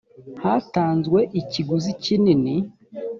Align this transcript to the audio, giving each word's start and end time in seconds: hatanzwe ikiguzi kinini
hatanzwe 0.43 1.19
ikiguzi 1.41 1.91
kinini 2.03 2.53